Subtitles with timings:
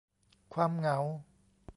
[0.53, 0.97] ความเหงา